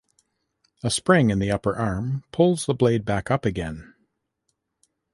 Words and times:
A 0.81 0.89
spring 0.89 1.29
in 1.29 1.37
the 1.37 1.51
upper 1.51 1.75
arm 1.75 2.23
pulls 2.31 2.65
the 2.65 2.73
blade 2.73 3.05
back 3.05 3.29
up 3.29 3.45
again. 3.45 3.93